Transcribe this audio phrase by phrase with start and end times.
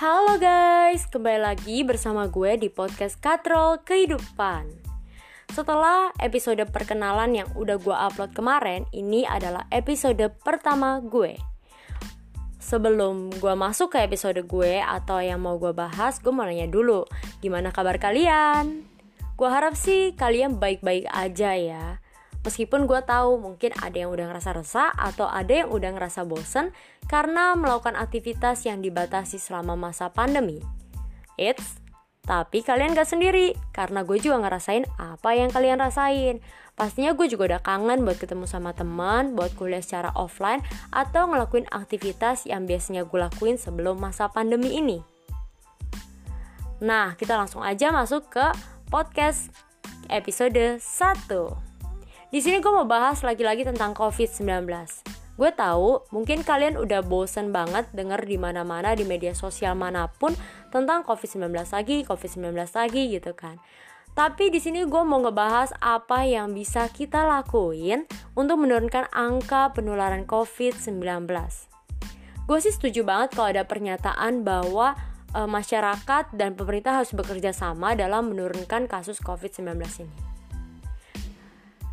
[0.00, 4.64] Halo guys, kembali lagi bersama gue di podcast Katrol Kehidupan.
[5.52, 11.36] Setelah episode perkenalan yang udah gue upload kemarin, ini adalah episode pertama gue.
[12.56, 17.04] Sebelum gue masuk ke episode gue atau yang mau gue bahas, gue mau nanya dulu,
[17.44, 18.88] gimana kabar kalian?
[19.36, 22.00] Gue harap sih kalian baik-baik aja ya.
[22.40, 26.72] Meskipun gue tahu mungkin ada yang udah ngerasa resah atau ada yang udah ngerasa bosen
[27.04, 30.64] karena melakukan aktivitas yang dibatasi selama masa pandemi.
[31.36, 31.80] It's
[32.20, 36.38] tapi kalian gak sendiri, karena gue juga ngerasain apa yang kalian rasain.
[36.76, 40.62] Pastinya gue juga udah kangen buat ketemu sama teman, buat kuliah secara offline,
[40.94, 45.02] atau ngelakuin aktivitas yang biasanya gue lakuin sebelum masa pandemi ini.
[46.84, 48.46] Nah, kita langsung aja masuk ke
[48.92, 49.50] podcast
[50.06, 51.69] episode 1.
[52.30, 54.62] Di sini gue mau bahas lagi-lagi tentang COVID-19.
[55.34, 60.30] Gue tahu mungkin kalian udah bosen banget denger di mana-mana di media sosial mana pun
[60.70, 63.58] tentang COVID-19 lagi, COVID-19 lagi gitu kan.
[64.14, 68.06] Tapi di sini gue mau ngebahas apa yang bisa kita lakuin
[68.38, 71.26] untuk menurunkan angka penularan COVID-19.
[72.46, 74.94] Gue sih setuju banget kalau ada pernyataan bahwa
[75.34, 80.39] e, masyarakat dan pemerintah harus bekerja sama dalam menurunkan kasus COVID-19 ini.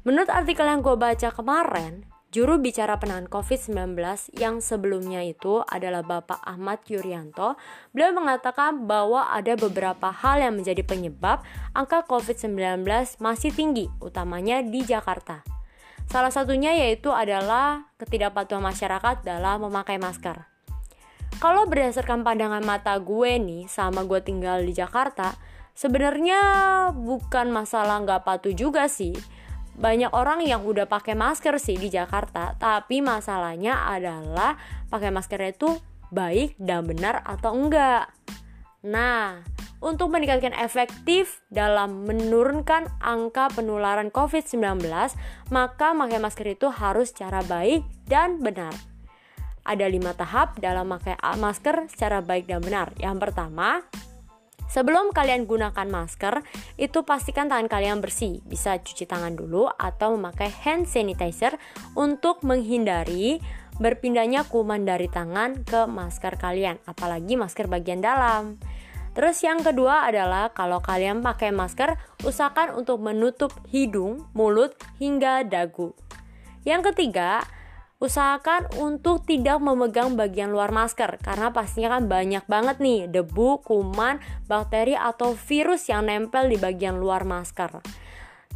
[0.00, 4.00] Menurut artikel yang gue baca kemarin, juru bicara penanganan COVID-19
[4.32, 7.60] yang sebelumnya itu adalah Bapak Ahmad Yuryanto,
[7.92, 11.44] beliau mengatakan bahwa ada beberapa hal yang menjadi penyebab
[11.76, 12.80] angka COVID-19
[13.20, 15.44] masih tinggi, utamanya di Jakarta.
[16.08, 20.48] Salah satunya yaitu adalah ketidakpatuhan masyarakat dalam memakai masker.
[21.44, 25.36] Kalau berdasarkan pandangan mata gue nih, sama gue tinggal di Jakarta,
[25.76, 26.40] sebenarnya
[26.96, 29.12] bukan masalah nggak patuh juga sih,
[29.80, 34.60] banyak orang yang udah pakai masker sih di Jakarta, tapi masalahnya adalah
[34.92, 35.80] pakai maskernya itu
[36.12, 38.12] baik dan benar atau enggak.
[38.84, 39.40] Nah,
[39.80, 44.84] untuk meningkatkan efektif dalam menurunkan angka penularan COVID-19,
[45.48, 48.76] maka pakai masker itu harus secara baik dan benar.
[49.64, 52.92] Ada lima tahap dalam memakai masker secara baik dan benar.
[53.00, 53.80] Yang pertama,
[54.70, 56.46] Sebelum kalian gunakan masker,
[56.78, 58.38] itu pastikan tangan kalian bersih.
[58.46, 61.58] Bisa cuci tangan dulu atau memakai hand sanitizer
[61.98, 63.42] untuk menghindari
[63.82, 68.62] berpindahnya kuman dari tangan ke masker kalian, apalagi masker bagian dalam.
[69.10, 75.98] Terus yang kedua adalah kalau kalian pakai masker, usahakan untuk menutup hidung, mulut, hingga dagu.
[76.62, 77.42] Yang ketiga,
[78.00, 84.16] usahakan untuk tidak memegang bagian luar masker karena pastinya kan banyak banget nih debu, kuman,
[84.48, 87.84] bakteri atau virus yang nempel di bagian luar masker.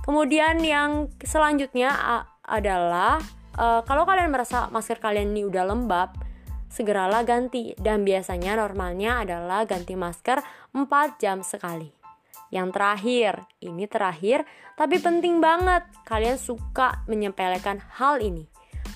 [0.01, 1.93] Kemudian yang selanjutnya
[2.41, 3.21] adalah
[3.61, 6.17] uh, kalau kalian merasa masker kalian ini udah lembab,
[6.73, 10.41] segeralah ganti dan biasanya normalnya adalah ganti masker
[10.73, 11.93] 4 jam sekali.
[12.49, 18.49] Yang terakhir, ini terakhir tapi penting banget kalian suka menyepelekan hal ini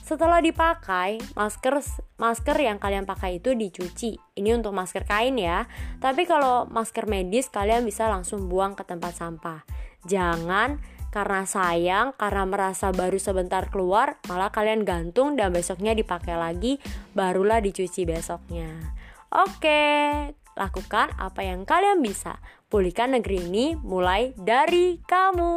[0.09, 1.85] setelah dipakai, masker
[2.17, 4.17] masker yang kalian pakai itu dicuci.
[4.41, 5.69] Ini untuk masker kain ya.
[6.01, 9.69] Tapi kalau masker medis kalian bisa langsung buang ke tempat sampah.
[10.09, 10.81] Jangan
[11.13, 16.81] karena sayang, karena merasa baru sebentar keluar, malah kalian gantung dan besoknya dipakai lagi,
[17.13, 18.97] barulah dicuci besoknya.
[19.29, 22.41] Oke, lakukan apa yang kalian bisa.
[22.69, 25.57] Pulihkan negeri ini mulai dari kamu.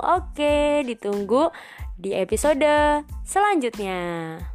[0.00, 1.48] Oke, ditunggu
[1.96, 4.51] di episode selanjutnya.